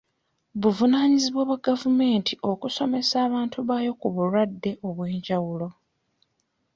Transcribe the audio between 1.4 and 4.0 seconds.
bwa gavumenti okusomesa abantu baayo